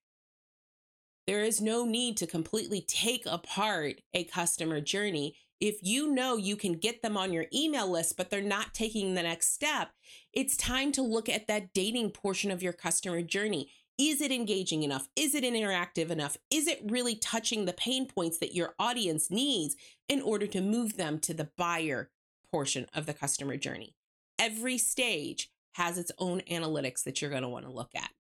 There 1.27 1.43
is 1.43 1.61
no 1.61 1.85
need 1.85 2.17
to 2.19 2.27
completely 2.27 2.81
take 2.81 3.27
apart 3.27 4.01
a 4.15 4.25
customer 4.25 4.81
journey. 4.81 5.37
If 5.61 5.79
you 5.83 6.13
know 6.13 6.37
you 6.37 6.57
can 6.57 6.75
get 6.75 7.03
them 7.03 7.17
on 7.17 7.33
your 7.33 7.47
email 7.53 7.91
list, 7.91 8.17
but 8.17 8.31
they're 8.31 8.43
not 8.43 8.75
taking 8.75 9.15
the 9.15 9.23
next 9.23 9.53
step, 9.55 9.91
it's 10.33 10.57
time 10.57 10.93
to 10.93 11.03
look 11.03 11.29
at 11.29 11.47
that 11.47 11.73
dating 11.73 12.11
portion 12.11 12.51
of 12.51 12.63
your 12.63 12.75
customer 12.75 13.23
journey. 13.23 13.71
Is 13.99 14.21
it 14.21 14.31
engaging 14.31 14.83
enough? 14.83 15.09
Is 15.17 15.35
it 15.35 15.45
interactive 15.45 16.11
enough? 16.11 16.37
Is 16.51 16.67
it 16.67 16.83
really 16.85 17.17
touching 17.17 17.65
the 17.65 17.73
pain 17.73 18.07
points 18.07 18.39
that 18.39 18.55
your 18.55 18.75
audience 18.79 19.31
needs 19.31 19.77
in 20.09 20.21
order 20.21 20.47
to 20.49 20.61
move 20.61 20.97
them 20.99 21.19
to 21.21 21.33
the 21.33 21.49
buyer 21.57 22.11
portion 22.51 22.87
of 22.95 23.07
the 23.07 23.15
customer 23.15 23.57
journey? 23.57 23.97
every 24.39 24.79
stage 24.79 25.51
has 25.73 25.99
its 25.99 26.13
own 26.19 26.41
analytics 26.51 27.05
that 27.05 27.21
you're 27.21 27.31
going 27.31 27.43
to 27.43 27.49
want 27.49 27.67
to 27.67 27.73
look 27.73 27.91
at. 27.95 28.11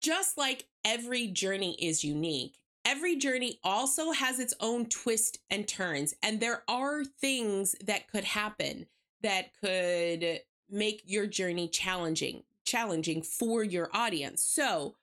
Just 0.00 0.38
like 0.38 0.66
every 0.84 1.26
journey 1.26 1.76
is 1.80 2.04
unique, 2.04 2.56
every 2.88 3.16
journey 3.16 3.60
also 3.62 4.12
has 4.12 4.38
its 4.38 4.54
own 4.60 4.86
twist 4.86 5.38
and 5.50 5.68
turns. 5.68 6.14
And 6.22 6.40
there 6.40 6.62
are 6.68 7.04
things 7.04 7.74
that 7.84 8.10
could 8.10 8.24
happen 8.24 8.86
that 9.22 9.50
could 9.60 10.40
make 10.70 11.02
your 11.04 11.26
journey 11.26 11.68
challenging, 11.68 12.44
challenging 12.64 13.22
for 13.22 13.62
your 13.62 13.90
audience. 13.92 14.42
So, 14.42 14.96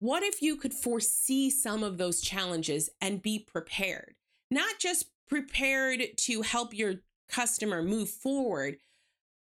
what 0.00 0.22
if 0.22 0.42
you 0.42 0.56
could 0.56 0.74
foresee 0.74 1.50
some 1.50 1.82
of 1.82 1.96
those 1.96 2.20
challenges 2.20 2.90
and 3.00 3.22
be 3.22 3.38
prepared? 3.38 4.14
Not 4.50 4.78
just 4.78 5.06
prepared 5.28 6.02
to 6.18 6.42
help 6.42 6.72
your 6.72 6.96
customer 7.28 7.82
move 7.82 8.08
forward, 8.08 8.76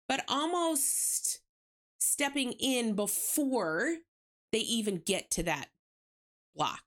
but 0.07 0.23
almost 0.27 1.39
stepping 1.97 2.51
in 2.53 2.93
before 2.93 3.95
they 4.51 4.59
even 4.59 4.97
get 4.97 5.31
to 5.31 5.43
that 5.43 5.69
block. 6.55 6.83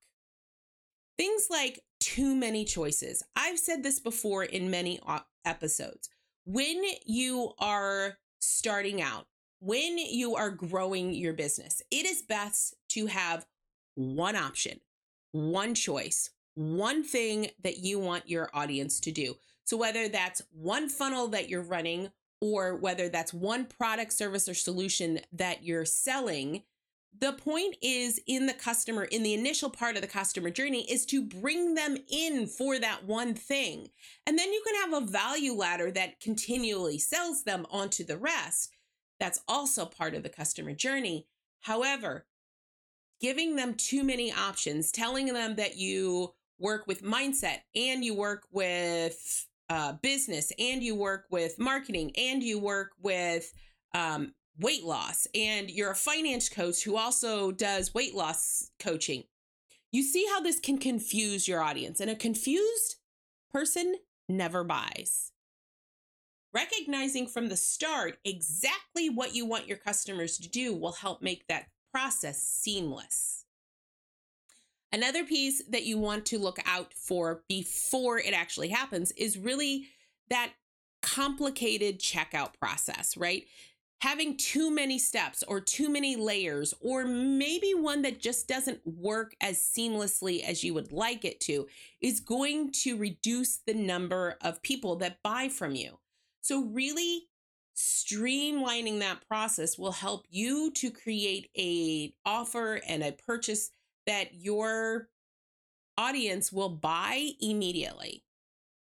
Things 1.18 1.46
like 1.50 1.80
too 2.00 2.35
many 2.35 2.64
choices. 2.64 3.23
I've 3.35 3.58
said 3.58 3.82
this 3.82 4.00
before 4.00 4.44
in 4.44 4.70
many 4.70 5.00
episodes. 5.44 6.11
When 6.44 6.82
you 7.04 7.52
are 7.58 8.18
starting 8.40 9.00
out, 9.00 9.26
when 9.61 9.99
you 9.99 10.37
are 10.37 10.50
growing 10.50 11.14
your 11.14 11.32
business, 11.32 11.82
it 11.90 12.04
is 12.04 12.23
best 12.23 12.75
to 12.90 13.06
have 13.06 13.46
one 13.94 14.37
option, 14.37 14.80
one 15.32 15.75
choice, 15.75 16.30
one 16.54 17.02
thing 17.02 17.49
that 17.62 17.78
you 17.78 17.99
want 17.99 18.28
your 18.28 18.50
audience 18.52 19.00
to 19.00 19.11
do. 19.11 19.35
So, 19.64 19.76
whether 19.76 20.08
that's 20.08 20.42
one 20.52 20.88
funnel 20.88 21.28
that 21.28 21.49
you're 21.49 21.62
running 21.62 22.11
or 22.40 22.76
whether 22.76 23.08
that's 23.08 23.32
one 23.32 23.64
product, 23.64 24.12
service, 24.12 24.49
or 24.49 24.54
solution 24.54 25.20
that 25.32 25.64
you're 25.64 25.87
selling, 25.87 26.62
the 27.20 27.32
point 27.32 27.76
is 27.82 28.20
in 28.26 28.46
the 28.46 28.52
customer, 28.52 29.04
in 29.04 29.23
the 29.23 29.35
initial 29.35 29.70
part 29.70 29.96
of 29.96 30.02
the 30.02 30.08
customer 30.08 30.50
journey, 30.50 30.90
is 30.90 31.06
to 31.06 31.23
bring 31.23 31.75
them 31.75 31.96
in 32.08 32.46
for 32.46 32.78
that 32.78 33.04
one 33.04 33.35
thing. 33.35 33.88
And 34.26 34.38
then 34.38 34.52
you 34.52 34.62
can 34.66 34.90
have 34.90 35.02
a 35.02 35.06
value 35.06 35.52
ladder 35.52 35.90
that 35.92 36.20
continually 36.20 36.99
sells 36.99 37.44
them 37.44 37.66
onto 37.70 38.04
the 38.04 38.18
rest. 38.18 38.75
That's 39.20 39.40
also 39.49 39.87
part 39.87 40.14
of 40.14 40.23
the 40.23 40.28
customer 40.28 40.73
journey. 40.73 41.26
However, 41.61 42.26
giving 43.20 43.56
them 43.56 43.75
too 43.75 44.04
many 44.04 44.32
options, 44.32 44.90
telling 44.90 45.26
them 45.26 45.56
that 45.56 45.76
you 45.76 46.35
work 46.58 46.87
with 46.87 47.02
mindset 47.02 47.61
and 47.75 48.04
you 48.04 48.14
work 48.14 48.44
with 48.50 49.46
uh, 49.68 49.92
business 50.02 50.52
and 50.58 50.82
you 50.82 50.94
work 50.94 51.26
with 51.30 51.58
marketing 51.58 52.12
and 52.16 52.42
you 52.42 52.58
work 52.58 52.92
with 53.02 53.52
um, 53.94 54.32
weight 54.59 54.85
loss 54.85 55.27
and 55.35 55.71
you're 55.71 55.91
a 55.91 55.97
finance 55.97 56.49
coach 56.49 56.83
who 56.83 56.97
also 56.97 57.53
does 57.53 57.95
weight 57.95 58.15
loss 58.15 58.71
coaching, 58.79 59.25
you 59.93 60.03
see 60.03 60.27
how 60.31 60.41
this 60.41 60.61
can 60.61 60.79
confuse 60.79 61.47
your 61.47 61.63
audience. 61.63 62.01
And 62.01 62.11
a 62.11 62.17
confused 62.17 62.97
person 63.53 63.97
never 64.29 64.65
buys. 64.65 65.33
Recognizing 66.53 67.27
from 67.27 67.49
the 67.49 67.57
start 67.57 68.19
exactly 68.25 69.11
what 69.11 69.35
you 69.35 69.45
want 69.47 69.69
your 69.69 69.77
customers 69.77 70.39
to 70.39 70.49
do 70.49 70.75
will 70.75 70.93
help 70.93 71.23
make 71.23 71.47
that 71.49 71.67
process 71.93 72.43
seamless. 72.43 73.45
Another 74.93 75.25
piece 75.25 75.63
that 75.69 75.85
you 75.85 75.99
want 75.99 76.25
to 76.27 76.39
look 76.39 76.59
out 76.65 76.95
for 76.95 77.43
before 77.49 78.19
it 78.19 78.33
actually 78.33 78.69
happens 78.69 79.13
is 79.13 79.37
really 79.37 79.89
that 80.31 80.53
complicated 81.03 82.01
checkout 82.01 82.55
process, 82.59 83.17
right? 83.17 83.45
Having 84.03 84.37
too 84.37 84.71
many 84.71 84.99
steps 84.99 85.43
or 85.49 85.59
too 85.59 85.88
many 85.88 86.17
layers, 86.17 86.75
or 86.81 87.05
maybe 87.05 87.73
one 87.75 88.03
that 88.03 88.21
just 88.21 88.47
doesn't 88.47 88.81
work 88.87 89.35
as 89.41 89.59
seamlessly 89.59 90.45
as 90.45 90.62
you 90.62 90.75
would 90.75 90.93
like 90.93 91.25
it 91.25 91.41
to, 91.41 91.67
is 92.00 92.21
going 92.21 92.73
to 92.73 92.97
reduce 92.97 93.57
the 93.57 93.75
number 93.75 94.37
of 94.43 94.62
people 94.62 94.97
that 94.97 95.23
buy 95.23 95.49
from 95.49 95.75
you. 95.75 95.99
So, 96.43 96.62
really 96.65 97.29
streamlining 97.76 99.00
that 99.00 99.26
process 99.29 99.79
will 99.79 99.93
help 99.93 100.26
you 100.31 100.71
to 100.73 100.91
create 100.91 101.50
a 101.57 102.15
offer 102.25 102.81
and 102.87 103.03
a 103.03 103.12
purchase 103.12 103.71
that 104.07 104.35
your 104.35 105.09
audience 105.99 106.53
will 106.53 106.69
buy 106.69 107.31
immediately. 107.41 108.25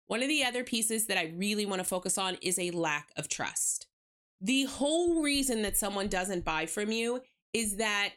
One 0.06 0.22
of 0.22 0.28
the 0.28 0.44
other 0.44 0.64
pieces 0.64 1.06
that 1.06 1.18
I 1.18 1.32
really 1.36 1.66
want 1.66 1.80
to 1.80 1.84
focus 1.84 2.18
on 2.18 2.36
is 2.42 2.58
a 2.58 2.72
lack 2.72 3.10
of 3.16 3.28
trust. 3.28 3.86
The 4.40 4.64
whole 4.64 5.22
reason 5.22 5.62
that 5.62 5.76
someone 5.76 6.08
doesn't 6.08 6.44
buy 6.44 6.66
from 6.66 6.92
you 6.92 7.20
is 7.52 7.76
that 7.76 8.10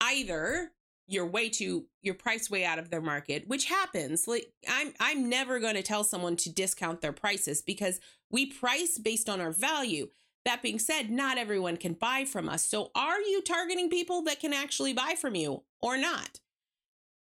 either 0.00 0.72
you're 1.08 1.26
way 1.26 1.48
too 1.48 1.86
you're 2.02 2.14
priced 2.14 2.50
way 2.50 2.64
out 2.64 2.80
of 2.80 2.90
their 2.90 3.00
market 3.00 3.46
which 3.46 3.66
happens 3.66 4.26
like 4.26 4.52
i'm 4.68 4.92
i'm 4.98 5.28
never 5.28 5.60
going 5.60 5.76
to 5.76 5.82
tell 5.82 6.02
someone 6.02 6.34
to 6.34 6.52
discount 6.52 7.00
their 7.00 7.12
prices 7.12 7.62
because 7.62 8.00
we 8.30 8.46
price 8.46 8.98
based 8.98 9.28
on 9.28 9.40
our 9.40 9.52
value 9.52 10.08
That 10.46 10.62
being 10.62 10.78
said, 10.78 11.10
not 11.10 11.38
everyone 11.38 11.76
can 11.76 11.94
buy 11.94 12.24
from 12.24 12.48
us. 12.48 12.64
So 12.64 12.92
are 12.94 13.20
you 13.20 13.42
targeting 13.42 13.90
people 13.90 14.22
that 14.22 14.38
can 14.38 14.52
actually 14.52 14.92
buy 14.92 15.16
from 15.20 15.34
you 15.34 15.64
or 15.82 15.96
not? 15.96 16.38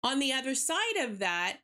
On 0.02 0.18
the 0.18 0.32
other 0.32 0.54
side 0.54 0.96
of 1.00 1.18
that, 1.18 1.58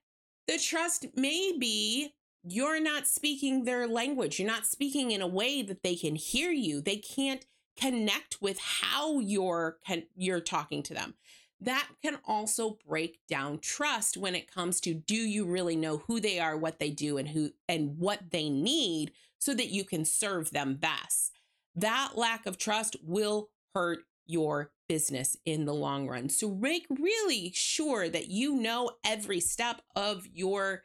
the 0.46 0.58
trust 0.58 1.06
may 1.16 1.56
be 1.58 2.12
you're 2.48 2.80
not 2.80 3.06
speaking 3.06 3.64
their 3.64 3.88
language. 3.88 4.38
You're 4.38 4.48
not 4.48 4.66
speaking 4.66 5.10
in 5.10 5.20
a 5.20 5.26
way 5.26 5.62
that 5.62 5.82
they 5.82 5.96
can 5.96 6.14
hear 6.14 6.50
you. 6.50 6.80
They 6.80 6.96
can't 6.96 7.44
connect 7.76 8.40
with 8.40 8.58
how 8.58 9.18
you're 9.18 9.78
you're 10.16 10.40
talking 10.40 10.82
to 10.84 10.94
them. 10.94 11.14
That 11.60 11.88
can 12.02 12.18
also 12.26 12.78
break 12.86 13.18
down 13.28 13.58
trust 13.58 14.16
when 14.16 14.34
it 14.34 14.52
comes 14.52 14.80
to 14.82 14.94
do 14.94 15.16
you 15.16 15.46
really 15.46 15.76
know 15.76 15.98
who 16.06 16.20
they 16.20 16.38
are, 16.38 16.56
what 16.56 16.78
they 16.78 16.90
do 16.90 17.18
and 17.18 17.28
who 17.28 17.50
and 17.68 17.98
what 17.98 18.30
they 18.30 18.48
need 18.48 19.12
so 19.38 19.54
that 19.54 19.70
you 19.70 19.84
can 19.84 20.04
serve 20.04 20.50
them 20.50 20.74
best. 20.76 21.32
That 21.74 22.12
lack 22.14 22.46
of 22.46 22.58
trust 22.58 22.96
will 23.02 23.50
hurt 23.74 24.00
your 24.26 24.70
business 24.88 25.36
in 25.44 25.64
the 25.64 25.74
long 25.74 26.06
run. 26.08 26.28
So 26.28 26.50
make 26.50 26.86
really 26.90 27.52
sure 27.54 28.08
that 28.08 28.28
you 28.28 28.54
know 28.54 28.90
every 29.04 29.40
step 29.40 29.82
of 29.94 30.26
your 30.32 30.84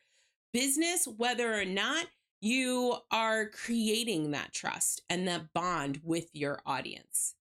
business 0.53 1.07
whether 1.17 1.53
or 1.53 1.65
not 1.65 2.07
you 2.41 2.95
are 3.11 3.47
creating 3.47 4.31
that 4.31 4.51
trust 4.51 5.01
and 5.09 5.27
that 5.27 5.53
bond 5.53 6.01
with 6.03 6.29
your 6.33 6.59
audience. 6.65 7.35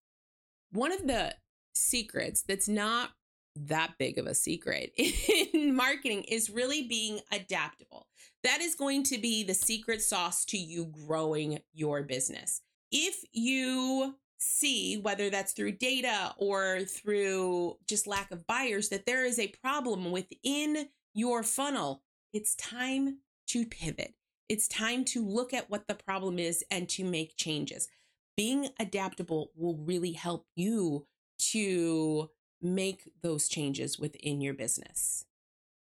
One 0.71 0.91
of 0.91 1.07
the 1.07 1.35
secrets 1.73 2.43
that's 2.43 2.67
not 2.67 3.11
that 3.55 3.93
big 3.97 4.17
of 4.17 4.27
a 4.27 4.35
secret 4.35 4.93
in 5.53 5.75
marketing 5.75 6.23
is 6.23 6.49
really 6.49 6.83
being 6.83 7.19
adaptable. 7.31 8.07
That 8.43 8.61
is 8.61 8.75
going 8.75 9.03
to 9.03 9.17
be 9.17 9.43
the 9.43 9.53
secret 9.53 10.01
sauce 10.01 10.45
to 10.45 10.57
you 10.57 10.85
growing 10.85 11.59
your 11.73 12.03
business. 12.03 12.61
If 12.91 13.23
you 13.33 14.15
see, 14.39 14.97
whether 14.97 15.29
that's 15.29 15.53
through 15.53 15.73
data 15.73 16.33
or 16.37 16.81
through 16.81 17.77
just 17.87 18.07
lack 18.07 18.31
of 18.31 18.47
buyers, 18.47 18.89
that 18.89 19.05
there 19.05 19.25
is 19.25 19.39
a 19.39 19.53
problem 19.61 20.11
within 20.11 20.87
your 21.13 21.43
funnel, 21.43 22.03
it's 22.33 22.55
time 22.55 23.19
to 23.47 23.65
pivot. 23.65 24.13
It's 24.49 24.67
time 24.67 25.05
to 25.05 25.25
look 25.25 25.53
at 25.53 25.69
what 25.69 25.87
the 25.87 25.95
problem 25.95 26.39
is 26.39 26.63
and 26.69 26.89
to 26.89 27.03
make 27.03 27.37
changes. 27.37 27.87
Being 28.35 28.69
adaptable 28.79 29.51
will 29.55 29.77
really 29.77 30.13
help 30.13 30.45
you 30.55 31.05
to 31.51 32.29
make 32.61 33.09
those 33.21 33.47
changes 33.47 33.97
within 33.99 34.41
your 34.41 34.53
business. 34.53 35.25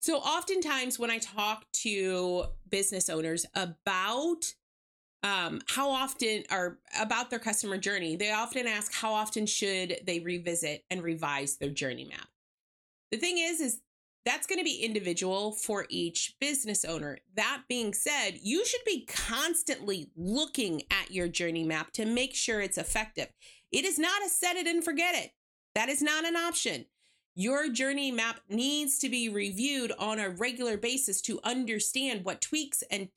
So, 0.01 0.19
oftentimes, 0.19 0.99
when 0.99 1.11
I 1.11 1.19
talk 1.19 1.65
to 1.83 2.45
business 2.69 3.09
owners 3.09 3.47
about 3.55 4.55
um, 5.23 5.61
how 5.69 5.91
often 5.91 6.45
or 6.51 6.79
about 7.01 7.31
their 7.31 7.39
customer 7.39 7.79
journey, 7.79 8.17
they 8.17 8.31
often 8.31 8.67
ask 8.67 8.93
how 8.93 9.13
often 9.13 9.47
should 9.47 9.99
they 10.07 10.21
revisit 10.21 10.85
and 10.91 11.03
revise 11.03 11.57
their 11.57 11.71
journey 11.71 12.05
map. 12.05 12.29
The 13.11 13.19
thing 13.19 13.39
is, 13.39 13.61
is 13.61 13.81
that's 14.27 14.47
going 14.47 14.59
to 14.59 14.65
be 14.65 14.85
individual 14.85 15.53
for 15.53 15.87
each 15.89 16.35
business 16.41 16.85
owner. 16.85 17.19
That 17.37 17.63
being 17.69 17.95
said, 17.95 18.33
you 18.43 18.67
should 18.67 18.85
be 18.85 19.07
constantly 19.07 20.11
looking 20.17 20.83
at 20.91 21.13
your 21.13 21.29
journey 21.29 21.63
map 21.63 21.93
to 21.93 22.05
make 22.05 22.35
sure 22.35 22.61
it's 22.61 22.77
effective. 22.77 23.29
It 23.71 23.85
is 23.85 24.01
not 24.01 24.25
a 24.25 24.29
set 24.29 24.57
it 24.57 24.67
and 24.67 24.85
forget 24.85 25.15
it. 25.15 25.31
That 25.77 25.89
is 25.89 26.03
not 26.03 26.25
an 26.25 26.35
option. 26.35 26.87
Your 27.37 27.69
journey 27.69 28.11
map 28.11 28.41
needs 28.49 28.99
to 29.01 29.09
be 29.09 29.29
reviewed 29.29 29.93
on 29.99 30.19
a 30.19 30.31
regular 30.31 30.77
basis 30.77 31.21
to 31.23 31.39
understand 31.45 32.25
what 32.25 32.41
tweaks 32.41 32.83
and 32.91 33.09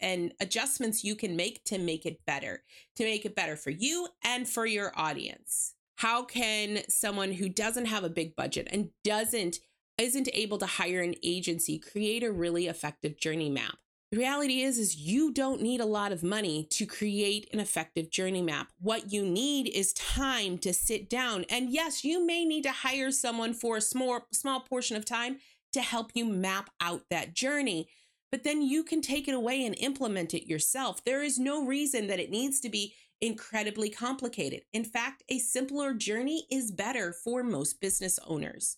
and 0.00 0.32
adjustments 0.40 1.04
you 1.04 1.14
can 1.14 1.36
make 1.36 1.64
to 1.64 1.78
make 1.78 2.04
it 2.04 2.20
better, 2.26 2.64
to 2.96 3.04
make 3.04 3.24
it 3.24 3.36
better 3.36 3.56
for 3.56 3.70
you 3.70 4.08
and 4.24 4.48
for 4.48 4.66
your 4.66 4.92
audience. 4.96 5.74
How 5.94 6.24
can 6.24 6.80
someone 6.88 7.32
who 7.32 7.48
doesn't 7.48 7.86
have 7.86 8.04
a 8.04 8.10
big 8.10 8.36
budget 8.36 8.68
and 8.70 8.90
doesn't 9.02 9.58
isn't 9.98 10.28
able 10.32 10.58
to 10.58 10.66
hire 10.66 11.02
an 11.02 11.14
agency 11.22 11.78
create 11.78 12.22
a 12.22 12.32
really 12.32 12.66
effective 12.66 13.18
journey 13.18 13.50
map. 13.50 13.76
The 14.10 14.18
reality 14.18 14.62
is 14.62 14.78
is 14.78 14.96
you 14.96 15.32
don't 15.32 15.60
need 15.60 15.80
a 15.80 15.86
lot 15.86 16.12
of 16.12 16.22
money 16.22 16.66
to 16.70 16.86
create 16.86 17.46
an 17.52 17.60
effective 17.60 18.10
journey 18.10 18.40
map. 18.40 18.68
What 18.80 19.12
you 19.12 19.22
need 19.22 19.68
is 19.68 19.92
time 19.92 20.56
to 20.58 20.72
sit 20.72 21.10
down. 21.10 21.44
And 21.50 21.68
yes, 21.68 22.04
you 22.04 22.24
may 22.24 22.46
need 22.46 22.62
to 22.62 22.72
hire 22.72 23.10
someone 23.10 23.52
for 23.52 23.76
a 23.76 23.82
small 23.82 24.26
small 24.32 24.60
portion 24.60 24.96
of 24.96 25.04
time 25.04 25.40
to 25.72 25.82
help 25.82 26.12
you 26.14 26.24
map 26.24 26.70
out 26.80 27.02
that 27.10 27.34
journey. 27.34 27.88
But 28.30 28.44
then 28.44 28.62
you 28.62 28.82
can 28.82 29.02
take 29.02 29.28
it 29.28 29.34
away 29.34 29.64
and 29.64 29.74
implement 29.78 30.32
it 30.32 30.48
yourself. 30.48 31.04
There 31.04 31.22
is 31.22 31.38
no 31.38 31.66
reason 31.66 32.06
that 32.06 32.20
it 32.20 32.30
needs 32.30 32.60
to 32.60 32.70
be 32.70 32.94
incredibly 33.20 33.90
complicated. 33.90 34.62
In 34.72 34.84
fact, 34.84 35.22
a 35.28 35.38
simpler 35.38 35.92
journey 35.92 36.46
is 36.50 36.70
better 36.70 37.12
for 37.12 37.42
most 37.42 37.80
business 37.80 38.18
owners. 38.26 38.76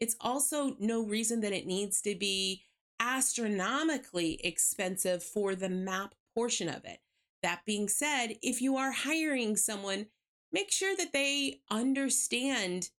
It's 0.00 0.16
also 0.20 0.76
no 0.78 1.02
reason 1.02 1.40
that 1.40 1.52
it 1.52 1.66
needs 1.66 2.00
to 2.02 2.14
be 2.14 2.62
astronomically 3.00 4.40
expensive 4.44 5.22
for 5.22 5.54
the 5.54 5.68
map 5.68 6.14
portion 6.34 6.68
of 6.68 6.84
it. 6.84 6.98
That 7.42 7.62
being 7.64 7.88
said, 7.88 8.36
if 8.42 8.60
you 8.60 8.76
are 8.76 8.92
hiring 8.92 9.56
someone, 9.56 10.06
make 10.52 10.70
sure 10.70 10.96
that 10.96 11.12
they 11.12 11.60
understand 11.70 12.90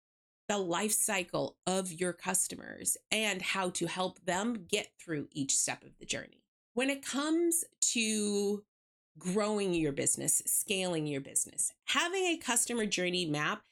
the 0.47 0.57
life 0.57 0.93
cycle 0.93 1.57
of 1.65 1.91
your 1.91 2.13
customers 2.13 2.97
and 3.11 3.41
how 3.41 3.69
to 3.71 3.85
help 3.85 4.23
them 4.23 4.65
get 4.69 4.89
through 4.99 5.27
each 5.33 5.55
step 5.55 5.83
of 5.83 5.97
the 5.99 6.05
journey. 6.05 6.41
When 6.73 6.89
it 6.89 7.05
comes 7.05 7.65
to 7.93 8.63
growing 9.17 9.73
your 9.73 9.91
business, 9.91 10.41
scaling 10.45 11.07
your 11.07 11.21
business, 11.21 11.73
having 11.85 12.23
a 12.25 12.37
customer 12.37 12.85
journey 12.85 13.25
map 13.25 13.63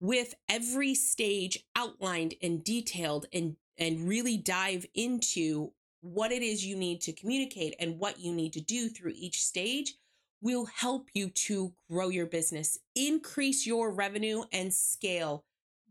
with 0.00 0.34
every 0.48 0.94
stage 0.94 1.64
outlined 1.76 2.34
and 2.42 2.64
detailed 2.64 3.26
and 3.32 3.56
and 3.76 4.08
really 4.08 4.36
dive 4.36 4.84
into 4.94 5.70
what 6.00 6.32
it 6.32 6.42
is 6.42 6.66
you 6.66 6.76
need 6.76 7.00
to 7.00 7.12
communicate 7.12 7.74
and 7.78 7.98
what 7.98 8.18
you 8.18 8.32
need 8.32 8.52
to 8.52 8.60
do 8.60 8.88
through 8.88 9.12
each 9.14 9.42
stage 9.42 9.94
will 10.40 10.66
help 10.66 11.08
you 11.14 11.28
to 11.28 11.72
grow 11.90 12.08
your 12.08 12.26
business, 12.26 12.78
increase 12.94 13.66
your 13.66 13.92
revenue 13.92 14.42
and 14.52 14.72
scale 14.72 15.44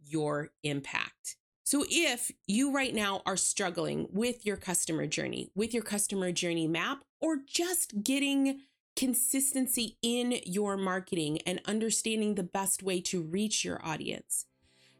your 0.05 0.49
impact. 0.63 1.35
So 1.65 1.83
if 1.89 2.31
you 2.45 2.73
right 2.73 2.95
now 2.95 3.21
are 3.25 3.35
struggling 3.35 4.07
with 4.11 4.45
your 4.45 4.55
customer 4.55 5.05
journey, 5.05 5.51
with 5.53 5.73
your 5.73 5.83
customer 5.83 6.31
journey 6.31 6.67
map 6.67 7.03
or 7.19 7.39
just 7.45 8.03
getting 8.03 8.61
consistency 8.97 9.95
in 10.01 10.41
your 10.45 10.75
marketing 10.75 11.39
and 11.45 11.61
understanding 11.65 12.35
the 12.35 12.43
best 12.43 12.83
way 12.83 12.99
to 12.99 13.21
reach 13.21 13.63
your 13.63 13.79
audience. 13.85 14.45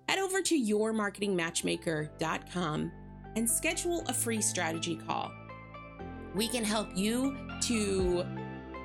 Head 0.07 0.19
over 0.19 0.41
to 0.43 0.55
yourmarketingmatchmaker.com 0.55 2.91
and 3.35 3.49
schedule 3.49 4.05
a 4.07 4.13
free 4.13 4.41
strategy 4.41 4.95
call. 4.95 5.33
We 6.35 6.47
can 6.47 6.63
help 6.63 6.95
you 6.95 7.35
to 7.63 8.23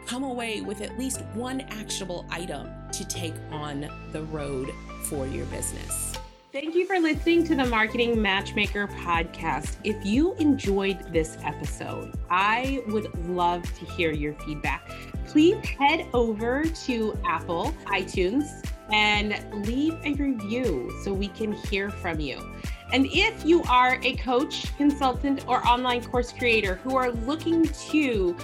come 0.07 0.25
away 0.25 0.62
with 0.62 0.81
at 0.81 0.98
least 0.98 1.20
one 1.35 1.61
actionable 1.61 2.27
item 2.31 2.70
to 2.92 3.07
take 3.07 3.35
on 3.51 3.87
the 4.12 4.22
road 4.25 4.72
for 5.05 5.27
your 5.27 5.44
business. 5.46 6.14
Thank 6.52 6.74
you 6.74 6.86
for 6.86 7.00
listening 7.00 7.44
to 7.44 7.54
the 7.54 7.64
Marketing 7.64 8.20
Matchmaker 8.20 8.86
podcast. 8.86 9.76
If 9.84 10.04
you 10.04 10.34
enjoyed 10.34 11.10
this 11.10 11.38
episode, 11.42 12.12
I 12.28 12.82
would 12.88 13.26
love 13.26 13.62
to 13.62 13.86
hear 13.86 14.12
your 14.12 14.34
feedback. 14.34 14.86
Please 15.26 15.56
head 15.66 16.08
over 16.12 16.64
to 16.64 17.18
Apple, 17.24 17.72
iTunes, 17.86 18.68
and 18.92 19.66
leave 19.66 19.94
a 20.04 20.12
review 20.12 20.94
so 21.02 21.14
we 21.14 21.28
can 21.28 21.52
hear 21.52 21.88
from 21.88 22.20
you. 22.20 22.54
And 22.92 23.06
if 23.06 23.46
you 23.46 23.62
are 23.62 23.98
a 24.02 24.14
coach, 24.16 24.76
consultant, 24.76 25.48
or 25.48 25.66
online 25.66 26.04
course 26.04 26.34
creator 26.34 26.74
who 26.84 26.96
are 26.96 27.12
looking 27.12 27.66
to 27.90 28.36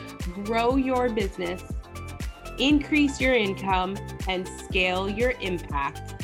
grow 0.44 0.76
your 0.76 1.10
business, 1.10 1.62
increase 2.58 3.20
your 3.20 3.34
income, 3.34 3.98
and 4.28 4.48
scale 4.48 5.10
your 5.10 5.32
impact, 5.42 6.14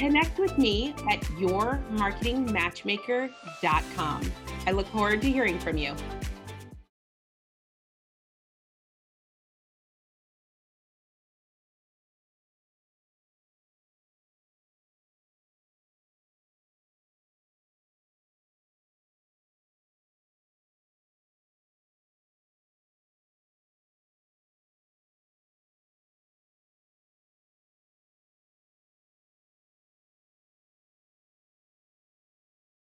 Connect 0.00 0.38
with 0.38 0.56
me 0.56 0.94
at 1.10 1.20
yourmarketingmatchmaker.com. 1.36 4.32
I 4.66 4.70
look 4.70 4.86
forward 4.86 5.20
to 5.20 5.30
hearing 5.30 5.58
from 5.58 5.76
you. 5.76 5.94